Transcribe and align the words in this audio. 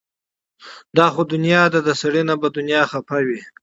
دا 0.97 1.05
خو 1.13 1.21
دنيا 1.33 1.63
ده 1.73 1.79
د 1.87 1.89
سړي 2.01 2.21
نه 2.29 2.35
به 2.41 2.47
دنيا 2.57 2.81
خفه 2.91 3.17
وي 3.27 3.39